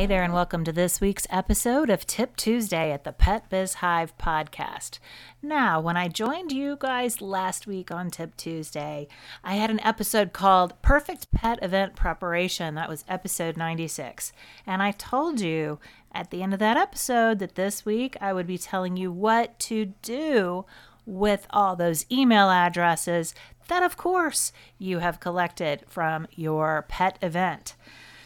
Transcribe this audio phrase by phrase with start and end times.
[0.00, 3.74] Hey there, and welcome to this week's episode of Tip Tuesday at the Pet Biz
[3.74, 4.98] Hive podcast.
[5.42, 9.08] Now, when I joined you guys last week on Tip Tuesday,
[9.44, 12.76] I had an episode called Perfect Pet Event Preparation.
[12.76, 14.32] That was episode 96.
[14.66, 15.78] And I told you
[16.12, 19.58] at the end of that episode that this week I would be telling you what
[19.58, 20.64] to do
[21.04, 23.34] with all those email addresses
[23.68, 27.74] that, of course, you have collected from your pet event.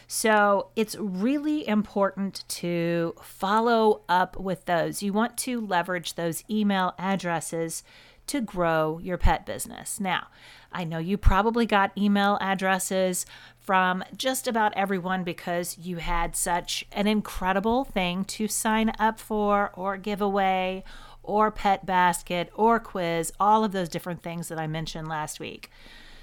[0.06, 5.02] So it's really important to follow up with those.
[5.02, 7.82] You want to leverage those email addresses
[8.26, 10.00] to grow your pet business.
[10.00, 10.28] Now,
[10.72, 13.26] I know you probably got email addresses
[13.58, 19.70] from just about everyone because you had such an incredible thing to sign up for
[19.74, 20.84] or give away
[21.22, 25.70] or pet basket or quiz, all of those different things that I mentioned last week.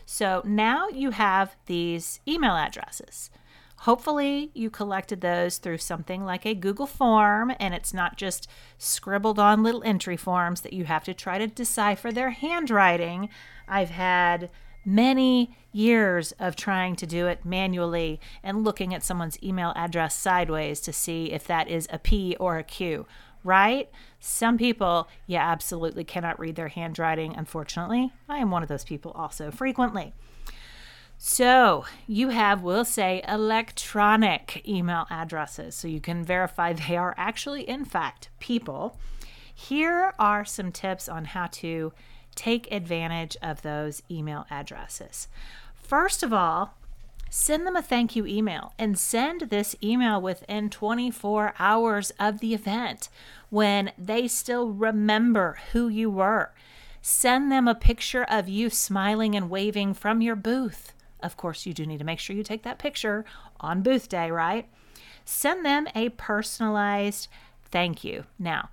[0.05, 3.29] So now you have these email addresses.
[3.81, 9.39] Hopefully, you collected those through something like a Google form and it's not just scribbled
[9.39, 13.27] on little entry forms that you have to try to decipher their handwriting.
[13.67, 14.51] I've had
[14.85, 20.79] many years of trying to do it manually and looking at someone's email address sideways
[20.81, 23.07] to see if that is a P or a Q,
[23.43, 23.89] right?
[24.19, 28.13] Some people, yeah, absolutely cannot read their handwriting, unfortunately.
[28.29, 30.13] I am one of those people also frequently.
[31.23, 35.75] So you have, we'll say, electronic email addresses.
[35.75, 38.97] So you can verify they are actually, in fact, people.
[39.53, 41.93] Here are some tips on how to
[42.33, 45.27] take advantage of those email addresses.
[45.75, 46.73] First of all,
[47.29, 52.55] send them a thank you email and send this email within 24 hours of the
[52.55, 53.09] event
[53.51, 56.51] when they still remember who you were.
[57.03, 61.73] Send them a picture of you smiling and waving from your booth of course, you
[61.73, 63.25] do need to make sure you take that picture
[63.59, 64.67] on booth day, right?
[65.25, 67.27] Send them a personalized
[67.71, 68.25] thank you.
[68.37, 68.69] Now,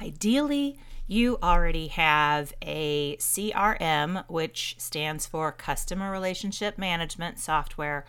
[0.00, 8.06] ideally, you already have a CRM, which stands for Customer Relationship Management Software,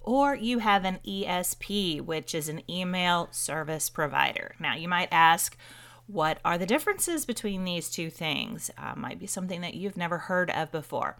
[0.00, 4.54] or you have an ESP, which is an email service provider.
[4.58, 5.56] Now, you might ask,
[6.06, 8.70] what are the differences between these two things?
[8.78, 11.18] Uh, might be something that you've never heard of before.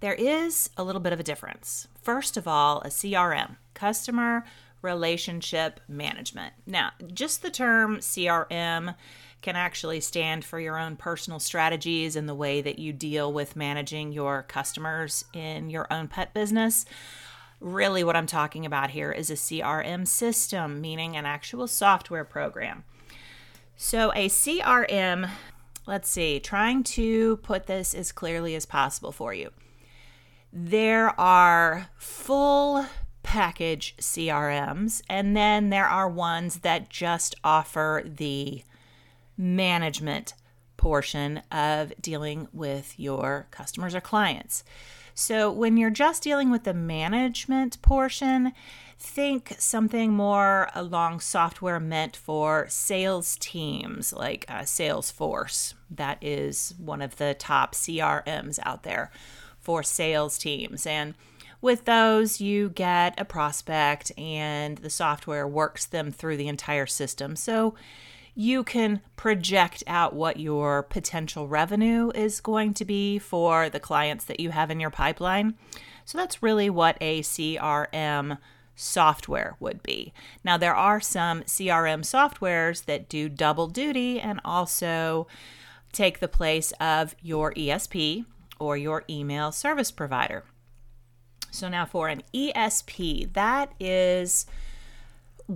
[0.00, 1.88] There is a little bit of a difference.
[2.00, 4.44] First of all, a CRM, customer
[4.80, 6.54] relationship management.
[6.66, 8.94] Now, just the term CRM
[9.42, 13.56] can actually stand for your own personal strategies and the way that you deal with
[13.56, 16.84] managing your customers in your own pet business.
[17.60, 22.84] Really, what I'm talking about here is a CRM system, meaning an actual software program.
[23.76, 25.28] So, a CRM,
[25.86, 29.50] let's see, trying to put this as clearly as possible for you
[30.52, 32.86] there are full
[33.22, 38.62] package CRMs, and then there are ones that just offer the
[39.36, 40.34] management
[40.76, 44.64] portion of dealing with your customers or clients.
[45.14, 48.52] So, when you're just dealing with the management portion,
[48.98, 55.74] think something more along software meant for sales teams like uh, Salesforce.
[55.90, 59.10] That is one of the top CRMs out there
[59.68, 60.86] for sales teams.
[60.86, 61.12] And
[61.60, 67.36] with those, you get a prospect, and the software works them through the entire system.
[67.36, 67.74] So
[68.34, 74.24] you can project out what your potential revenue is going to be for the clients
[74.24, 75.52] that you have in your pipeline.
[76.06, 78.38] So that's really what a CRM
[78.74, 80.14] software would be.
[80.42, 85.26] Now, there are some CRM softwares that do double duty and also
[85.92, 88.24] take the place of your ESP,
[88.58, 90.44] or your email service provider.
[91.50, 94.46] So, now for an ESP, that is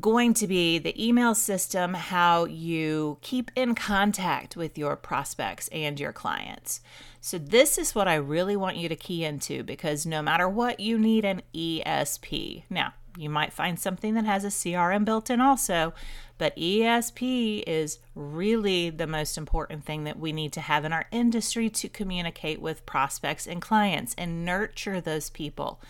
[0.00, 6.00] going to be the email system, how you keep in contact with your prospects and
[6.00, 6.80] your clients.
[7.20, 10.80] So, this is what I really want you to key into because no matter what,
[10.80, 12.64] you need an ESP.
[12.70, 15.94] Now, you might find something that has a CRM built in also,
[16.38, 21.06] but ESP is really the most important thing that we need to have in our
[21.10, 25.80] industry to communicate with prospects and clients and nurture those people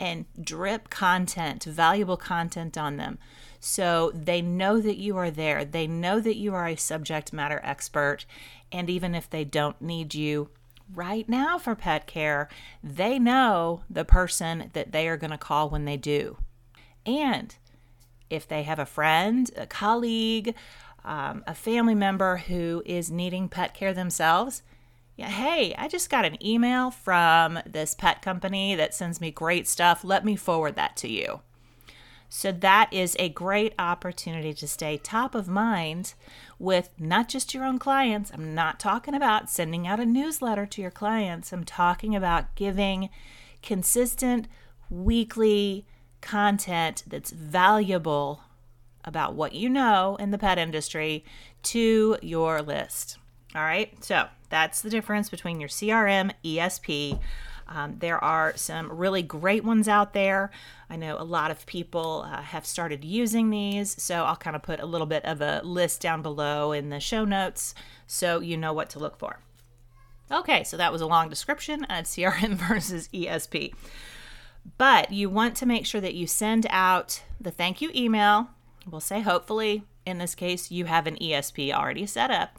[0.00, 3.18] and drip content, valuable content on them.
[3.60, 5.64] So they know that you are there.
[5.64, 8.24] They know that you are a subject matter expert.
[8.70, 10.50] And even if they don't need you
[10.94, 12.48] right now for pet care,
[12.82, 16.36] they know the person that they are going to call when they do.
[17.06, 17.54] And
[18.30, 20.54] if they have a friend, a colleague,
[21.04, 24.62] um, a family member who is needing pet care themselves,
[25.16, 29.66] yeah, hey, I just got an email from this pet company that sends me great
[29.66, 30.04] stuff.
[30.04, 31.40] Let me forward that to you.
[32.30, 36.12] So, that is a great opportunity to stay top of mind
[36.58, 38.30] with not just your own clients.
[38.32, 43.08] I'm not talking about sending out a newsletter to your clients, I'm talking about giving
[43.62, 44.46] consistent
[44.90, 45.86] weekly
[46.20, 48.42] content that's valuable
[49.04, 51.24] about what you know in the pet industry
[51.62, 53.18] to your list.
[53.54, 57.18] All right, so that's the difference between your CRM, ESP.
[57.68, 60.50] Um, there are some really great ones out there.
[60.88, 64.62] I know a lot of people uh, have started using these, so I'll kind of
[64.62, 67.74] put a little bit of a list down below in the show notes
[68.06, 69.40] so you know what to look for.
[70.30, 73.74] Okay, so that was a long description on CRM versus ESP.
[74.76, 78.48] But you want to make sure that you send out the thank you email.
[78.88, 82.58] We'll say, hopefully, in this case, you have an ESP already set up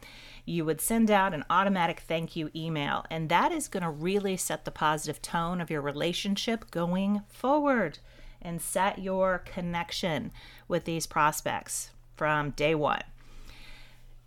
[0.49, 3.05] you would send out an automatic thank you email.
[3.09, 7.99] And that is going to really set the positive tone of your relationship going forward
[8.41, 10.31] and set your connection
[10.67, 13.03] with these prospects from day one.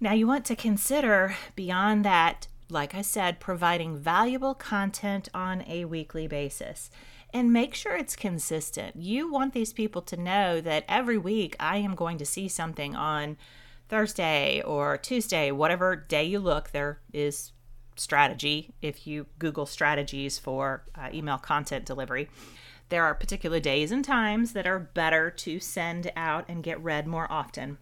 [0.01, 5.85] Now, you want to consider beyond that, like I said, providing valuable content on a
[5.85, 6.91] weekly basis
[7.33, 8.97] and make sure it's consistent.
[8.97, 12.95] You want these people to know that every week I am going to see something
[12.95, 13.37] on
[13.89, 17.53] Thursday or Tuesday, whatever day you look, there is
[17.97, 18.75] strategy.
[18.81, 22.29] If you Google strategies for uh, email content delivery,
[22.89, 27.07] there are particular days and times that are better to send out and get read
[27.07, 27.79] more often.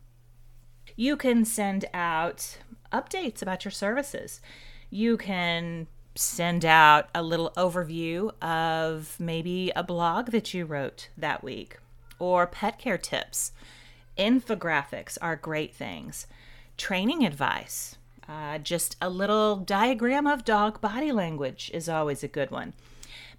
[0.97, 2.59] You can send out
[2.93, 4.41] updates about your services.
[4.91, 11.43] You can send out a little overview of maybe a blog that you wrote that
[11.43, 11.79] week
[12.19, 13.53] or pet care tips
[14.21, 16.27] Infographics are great things.
[16.77, 17.97] Training advice,
[18.29, 22.75] uh, just a little diagram of dog body language is always a good one.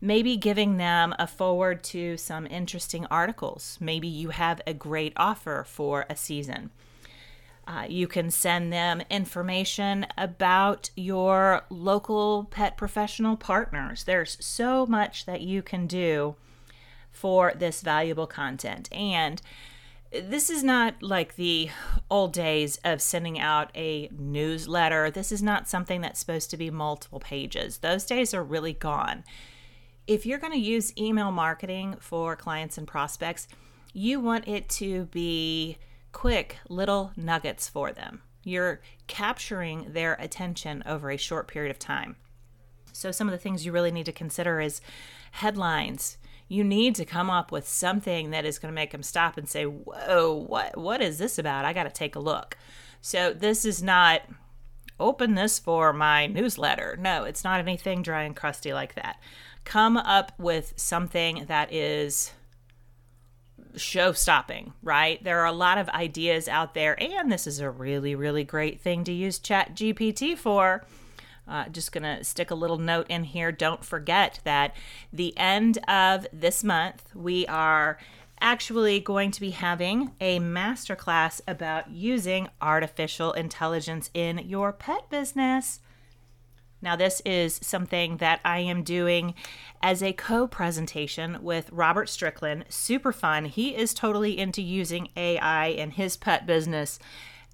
[0.01, 3.77] Maybe giving them a forward to some interesting articles.
[3.79, 6.71] Maybe you have a great offer for a season.
[7.67, 14.03] Uh, you can send them information about your local pet professional partners.
[14.03, 16.35] There's so much that you can do
[17.11, 18.89] for this valuable content.
[18.91, 19.41] And
[20.11, 21.69] this is not like the
[22.09, 25.09] old days of sending out a newsletter.
[25.09, 27.77] This is not something that's supposed to be multiple pages.
[27.77, 29.23] Those days are really gone.
[30.07, 33.47] If you're going to use email marketing for clients and prospects,
[33.93, 35.77] you want it to be
[36.11, 38.21] quick little nuggets for them.
[38.43, 42.15] You're capturing their attention over a short period of time.
[42.93, 44.81] So, some of the things you really need to consider is
[45.31, 46.17] headlines,
[46.47, 49.47] you need to come up with something that is going to make them stop and
[49.47, 51.65] say, "Whoa, what what is this about?
[51.65, 52.57] I got to take a look."
[52.99, 54.21] So this is not
[54.99, 56.97] open this for my newsletter.
[56.99, 59.19] No, it's not anything dry and crusty like that.
[59.63, 62.33] Come up with something that is
[63.75, 65.23] show stopping, right?
[65.23, 68.81] There are a lot of ideas out there, and this is a really, really great
[68.81, 70.85] thing to use Chat GPT for
[71.47, 73.51] uh, just going to stick a little note in here.
[73.51, 74.75] Don't forget that
[75.11, 77.97] the end of this month, we are
[78.39, 85.81] actually going to be having a masterclass about using artificial intelligence in your pet business.
[86.81, 89.35] Now, this is something that I am doing
[89.81, 92.65] as a co presentation with Robert Strickland.
[92.69, 93.45] Super fun.
[93.45, 96.99] He is totally into using AI in his pet business,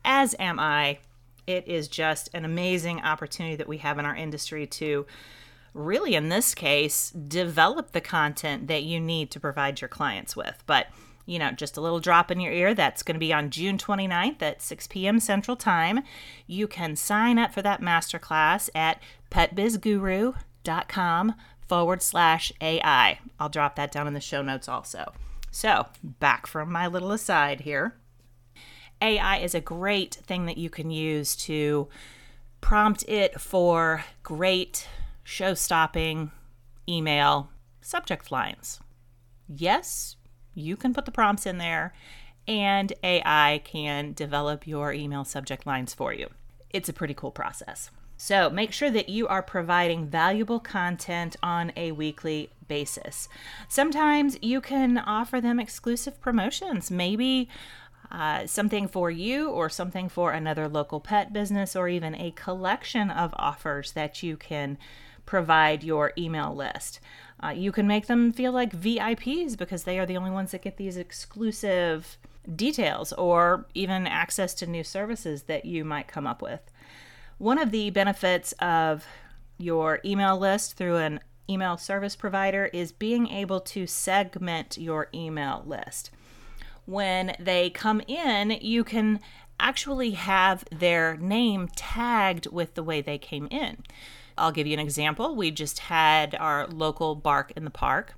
[0.05, 0.99] as am I
[1.47, 5.05] it is just an amazing opportunity that we have in our industry to
[5.73, 10.61] really, in this case, develop the content that you need to provide your clients with.
[10.65, 10.87] But
[11.27, 12.73] you know, just a little drop in your ear.
[12.73, 15.19] That's going to be on June 29th at 6 p.m.
[15.19, 15.99] Central Time.
[16.47, 21.35] You can sign up for that masterclass at petbizguru.com
[21.67, 23.19] forward slash AI.
[23.39, 25.13] I'll drop that down in the show notes also.
[25.51, 27.95] So, back from my little aside here.
[29.01, 31.87] AI is a great thing that you can use to
[32.61, 34.87] prompt it for great
[35.23, 36.31] show stopping
[36.89, 37.49] email
[37.81, 38.79] subject lines.
[39.47, 40.16] Yes,
[40.57, 41.93] you can put the prompts in there,
[42.47, 46.29] and AI can develop your email subject lines for you.
[46.69, 47.91] It's a pretty cool process.
[48.17, 53.29] So make sure that you are providing valuable content on a weekly basis.
[53.67, 57.47] Sometimes you can offer them exclusive promotions, maybe
[58.09, 63.11] uh, something for you or something for another local pet business, or even a collection
[63.11, 64.77] of offers that you can
[65.25, 66.99] provide your email list.
[67.43, 70.63] Uh, you can make them feel like VIPs because they are the only ones that
[70.63, 72.17] get these exclusive
[72.55, 76.61] details or even access to new services that you might come up with.
[77.37, 79.05] One of the benefits of
[79.57, 85.63] your email list through an email service provider is being able to segment your email
[85.65, 86.11] list.
[86.85, 89.19] When they come in, you can
[89.59, 93.83] actually have their name tagged with the way they came in.
[94.37, 95.35] I'll give you an example.
[95.35, 98.15] We just had our local bark in the park,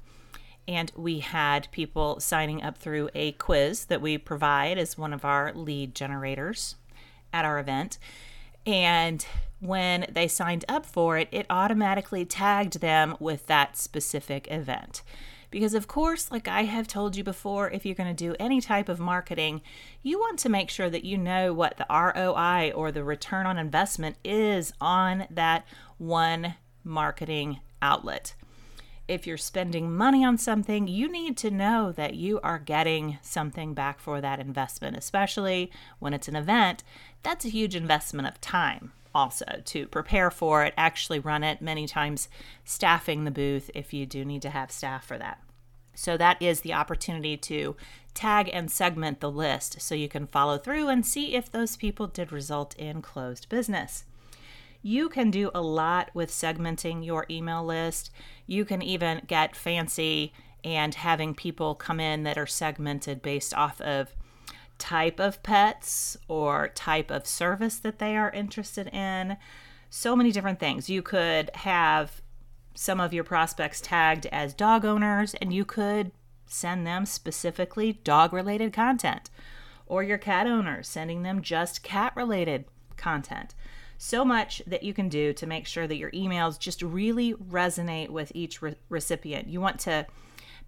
[0.67, 5.25] and we had people signing up through a quiz that we provide as one of
[5.25, 6.75] our lead generators
[7.33, 7.97] at our event.
[8.65, 9.25] And
[9.59, 15.01] when they signed up for it, it automatically tagged them with that specific event.
[15.51, 18.62] Because, of course, like I have told you before, if you're going to do any
[18.62, 19.62] type of marketing,
[20.03, 23.58] you want to make sure that you know what the ROI or the return on
[23.58, 25.65] investment is on that
[25.98, 28.36] one marketing outlet.
[29.08, 33.74] If you're spending money on something, you need to know that you are getting something
[33.74, 36.84] back for that investment, especially when it's an event.
[37.24, 41.87] That's a huge investment of time also to prepare for it, actually run it, many
[41.87, 42.29] times
[42.63, 45.41] staffing the booth if you do need to have staff for that.
[45.95, 47.75] So, that is the opportunity to
[48.13, 52.07] tag and segment the list so you can follow through and see if those people
[52.07, 54.05] did result in closed business.
[54.81, 58.11] You can do a lot with segmenting your email list.
[58.47, 60.31] You can even get fancy
[60.63, 64.13] and having people come in that are segmented based off of
[64.79, 69.38] type of pets or type of service that they are interested in.
[69.91, 70.89] So many different things.
[70.89, 72.21] You could have
[72.74, 76.12] some of your prospects tagged as dog owners, and you could
[76.48, 79.29] send them specifically dog related content.
[79.86, 83.53] Or your cat owners, sending them just cat related content.
[83.98, 88.09] So much that you can do to make sure that your emails just really resonate
[88.09, 89.50] with each re- recipient.
[89.50, 90.07] You want to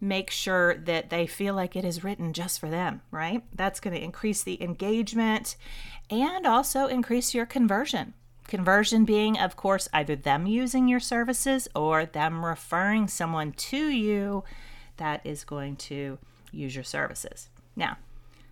[0.02, 3.44] make sure that they feel like it is written just for them, right?
[3.56, 5.56] That's going to increase the engagement
[6.10, 8.16] and also increase your conversion.
[8.48, 14.44] Conversion being, of course, either them using your services or them referring someone to you
[14.98, 16.18] that is going to
[16.52, 17.50] use your services.
[17.76, 17.98] Now,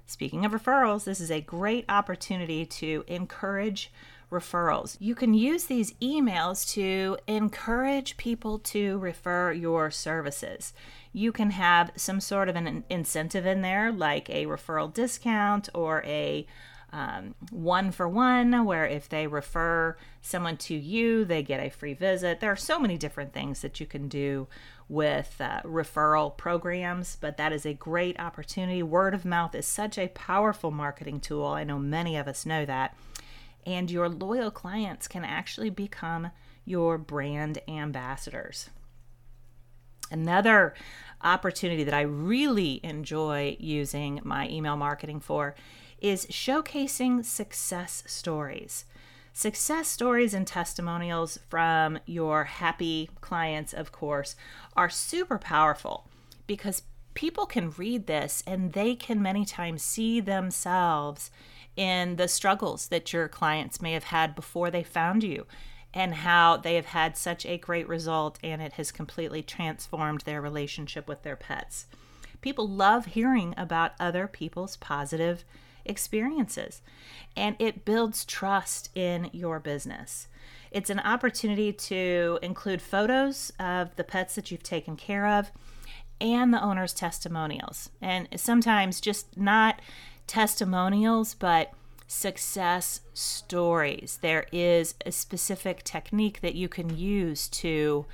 [0.06, 3.92] speaking of referrals, this is a great opportunity to encourage
[4.32, 4.98] referrals.
[5.00, 10.74] You can use these emails to encourage people to refer your services
[11.14, 16.04] you can have some sort of an incentive in there, like a referral discount or
[16.06, 16.46] a
[16.92, 21.94] um, one for one, where if they refer someone to you, they get a free
[21.94, 22.40] visit.
[22.40, 24.48] There are so many different things that you can do
[24.88, 28.82] with uh, referral programs, but that is a great opportunity.
[28.82, 31.46] Word of mouth is such a powerful marketing tool.
[31.46, 32.96] I know many of us know that.
[33.66, 36.32] And your loyal clients can actually become
[36.66, 38.70] your brand ambassadors.
[40.12, 40.74] Another
[41.22, 45.56] opportunity that I really enjoy using my email marketing for
[46.00, 48.86] is showcasing success stories.
[49.34, 54.36] Success stories and testimonials from your happy clients, of course,
[54.76, 56.08] are super powerful
[56.48, 56.82] because
[57.14, 61.32] people can read this and they can many times see themselves
[61.76, 65.46] in the struggles that your clients may have had before they found you
[65.94, 70.42] and how they have had such a great result and it has completely transformed their
[70.42, 71.88] relationship with their pets.
[72.42, 75.44] People love hearing about other people's positive
[75.86, 76.82] experiences
[77.36, 80.28] and it builds trust in your business.
[80.72, 85.52] It's an opportunity to include photos of the pets that you've taken care of
[86.22, 87.90] and the owner's testimonials.
[88.02, 89.82] And sometimes just not
[90.30, 91.74] testimonials, but
[92.08, 94.20] success stories.
[94.22, 98.06] There is a specific technique that you can use to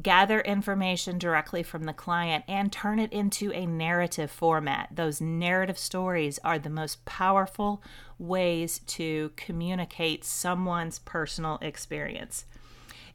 [0.00, 4.90] gather information directly from the client and turn it into a narrative format.
[4.94, 7.82] Those narrative stories are the most powerful
[8.20, 12.44] ways to communicate someone's personal experience.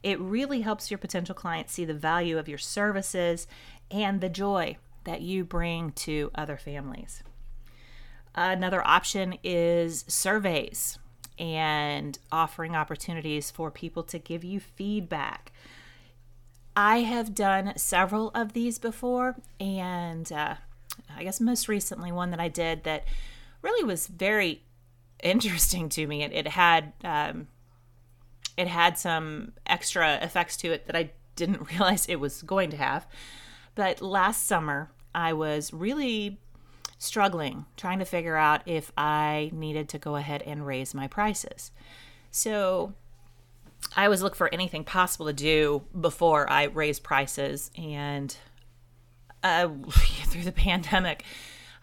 [0.02, 3.46] It really helps your potential client see the value of your services
[3.90, 7.22] and the joy that you bring to other families.
[8.34, 10.98] Another option is surveys
[11.38, 15.52] and offering opportunities for people to give you feedback.
[16.76, 20.56] I have done several of these before, and uh,
[21.16, 23.04] I guess most recently one that I did that
[23.62, 24.62] really was very
[25.22, 26.22] interesting to me.
[26.22, 27.48] It, it had um,
[28.56, 32.76] it had some extra effects to it that I didn't realize it was going to
[32.76, 33.06] have.
[33.74, 36.40] But last summer, I was really
[36.98, 41.70] struggling trying to figure out if I needed to go ahead and raise my prices.
[42.30, 42.94] So
[43.96, 47.70] I always look for anything possible to do before I raise prices.
[47.76, 48.36] And
[49.42, 51.24] uh, through the pandemic,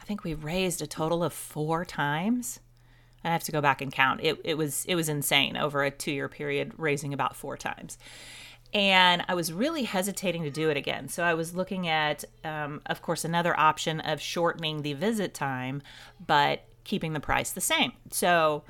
[0.02, 2.60] I think we raised a total of four times.
[3.24, 4.22] I have to go back and count.
[4.24, 8.00] It, it was it was insane over a two year period, raising about four times
[8.74, 11.10] and I was really hesitating to do it again.
[11.10, 15.82] So I was looking at, um, of course, another option of shortening the visit time,
[16.26, 17.94] but keeping the price the same.
[18.12, 18.64] So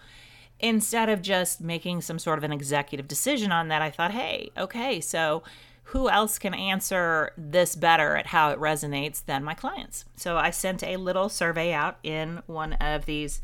[0.59, 4.51] instead of just making some sort of an executive decision on that, I thought, hey,
[4.57, 5.43] okay, so
[5.85, 10.05] who else can answer this better at how it resonates than my clients?
[10.15, 13.41] So I sent a little survey out in one of these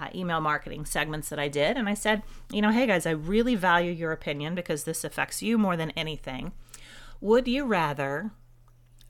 [0.00, 1.76] uh, email marketing segments that I did.
[1.76, 5.42] And I said, you know, hey guys, I really value your opinion because this affects
[5.42, 6.52] you more than anything.
[7.20, 8.30] Would you rather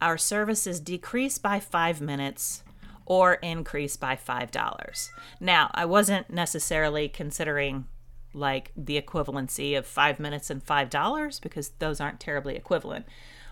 [0.01, 2.63] our services decrease by five minutes
[3.05, 5.09] or increase by $5?
[5.41, 7.87] Now, I wasn't necessarily considering
[8.33, 13.07] like the equivalency of five minutes and $5 because those aren't terribly equivalent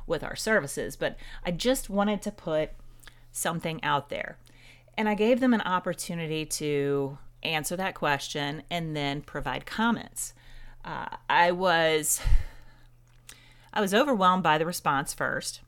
[0.07, 2.71] with our services, but I just wanted to put
[3.33, 4.37] something out there.
[4.97, 10.35] And I gave them an opportunity to answer that question and then provide comments.
[10.85, 12.21] Uh, I was
[13.73, 15.61] I was overwhelmed by the response first.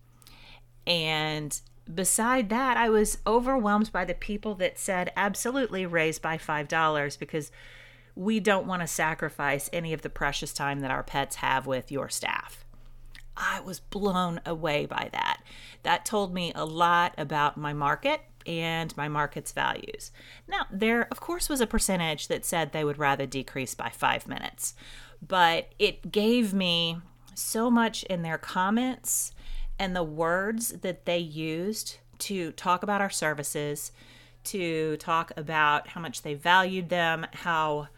[0.86, 1.60] And
[1.92, 7.50] beside that, I was overwhelmed by the people that said absolutely raise by $5 because
[8.14, 11.90] we don't want to sacrifice any of the precious time that our pets have with
[11.90, 12.64] your staff.
[13.36, 15.42] I was blown away by that.
[15.82, 20.10] That told me a lot about my market and my market's values.
[20.48, 24.26] Now, there, of course, was a percentage that said they would rather decrease by five
[24.26, 24.74] minutes,
[25.26, 26.98] but it gave me
[27.34, 29.32] so much in their comments
[29.78, 33.92] and the words that they used to talk about our services,
[34.44, 37.88] to talk about how much they valued them, how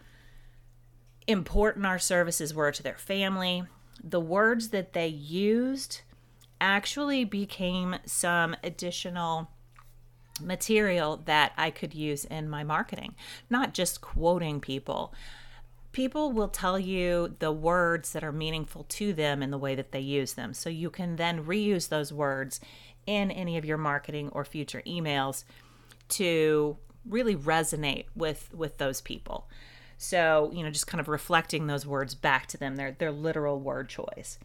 [1.26, 3.62] important our services were to their family.
[4.02, 6.00] The words that they used
[6.60, 9.50] actually became some additional
[10.40, 13.14] material that I could use in my marketing,
[13.50, 15.12] not just quoting people.
[15.92, 19.92] People will tell you the words that are meaningful to them in the way that
[19.92, 20.54] they use them.
[20.54, 22.60] So you can then reuse those words
[23.06, 25.44] in any of your marketing or future emails
[26.10, 29.48] to really resonate with with those people.
[29.96, 33.58] So, you know, just kind of reflecting those words back to them, their their literal
[33.58, 34.38] word choice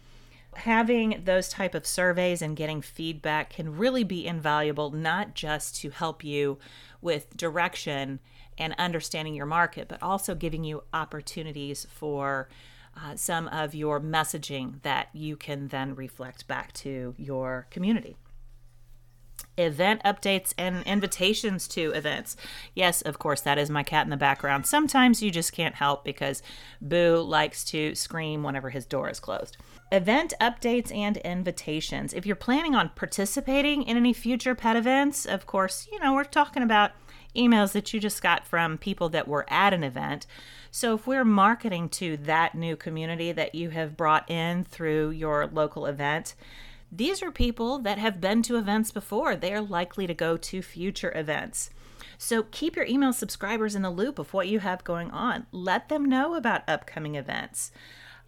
[0.57, 5.89] having those type of surveys and getting feedback can really be invaluable not just to
[5.89, 6.57] help you
[7.01, 8.19] with direction
[8.57, 12.49] and understanding your market but also giving you opportunities for
[12.95, 18.15] uh, some of your messaging that you can then reflect back to your community
[19.57, 22.35] event updates and invitations to events.
[22.73, 24.65] Yes, of course, that is my cat in the background.
[24.65, 26.41] Sometimes you just can't help because
[26.81, 29.57] Boo likes to scream whenever his door is closed.
[29.91, 32.13] Event updates and invitations.
[32.13, 36.23] If you're planning on participating in any future pet events, of course, you know, we're
[36.23, 36.91] talking about
[37.35, 40.25] emails that you just got from people that were at an event.
[40.71, 45.45] So if we're marketing to that new community that you have brought in through your
[45.47, 46.33] local event,
[46.95, 49.35] these are people that have been to events before.
[49.35, 51.71] They are likely to go to future events.
[52.17, 55.47] So keep your email subscribers in the loop of what you have going on.
[55.51, 57.71] Let them know about upcoming events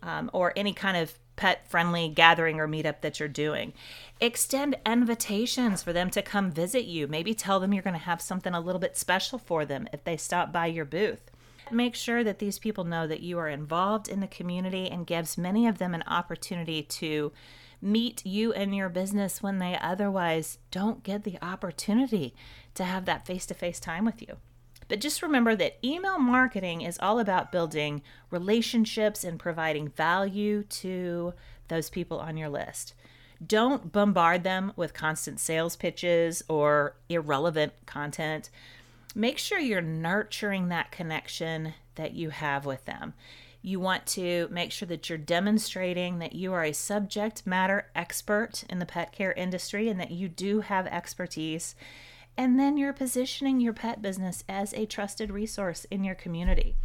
[0.01, 3.73] um, or any kind of pet friendly gathering or meetup that you're doing.
[4.19, 7.07] Extend invitations for them to come visit you.
[7.07, 10.03] Maybe tell them you're going to have something a little bit special for them if
[10.03, 11.29] they stop by your booth.
[11.71, 15.37] Make sure that these people know that you are involved in the community and gives
[15.37, 17.31] many of them an opportunity to
[17.85, 22.33] meet you and your business when they otherwise don't get the opportunity
[22.73, 24.37] to have that face to face time with you.
[24.87, 31.33] But just remember that email marketing is all about building relationships and providing value to
[31.67, 32.93] those people on your list.
[33.45, 38.49] Don't bombard them with constant sales pitches or irrelevant content.
[39.13, 43.13] Make sure you're nurturing that connection that you have with them.
[43.65, 48.63] You want to make sure that you're demonstrating that you are a subject matter expert
[48.69, 51.73] in the pet care industry and that you do have expertise.
[52.37, 56.75] And then you're positioning your pet business as a trusted resource in your community.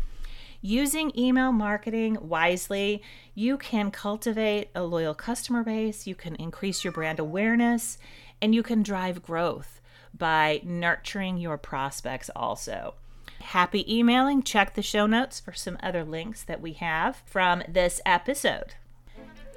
[0.63, 3.03] Using email marketing wisely,
[3.35, 7.99] you can cultivate a loyal customer base, you can increase your brand awareness,
[8.41, 9.83] and you can drive growth
[10.17, 12.95] by nurturing your prospects also.
[13.41, 14.43] Happy emailing.
[14.43, 18.75] Check the show notes for some other links that we have from this episode.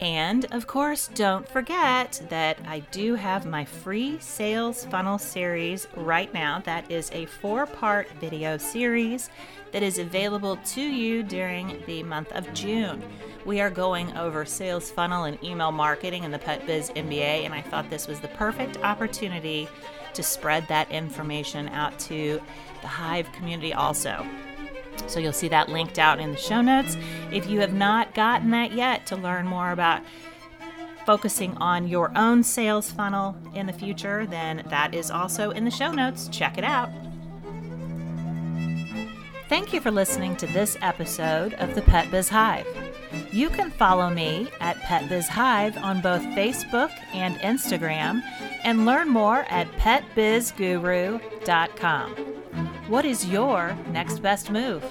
[0.02, 6.34] And of course, don't forget that I do have my free sales funnel series right
[6.34, 6.62] now.
[6.66, 9.30] That is a four part video series
[9.72, 13.04] that is available to you during the month of June.
[13.46, 17.54] We are going over sales funnel and email marketing in the Pet Biz MBA, and
[17.54, 19.68] I thought this was the perfect opportunity
[20.16, 22.42] to spread that information out to
[22.82, 24.26] the Hive community also.
[25.08, 26.98] So you'll see that linked out in the show notes.
[27.32, 30.02] If you have not gotten that yet to learn more about
[31.06, 35.72] focusing on your own sales funnel in the future, then that is also in the
[35.72, 36.30] show notes.
[36.30, 36.90] Check it out.
[39.50, 42.66] Thank you for listening to this episode of the Pet Biz Hive.
[43.32, 48.24] You can follow me at Pet Biz Hive on both Facebook and Instagram
[48.64, 52.16] and learn more at petbizguru.com.
[52.88, 54.84] What is your next best move?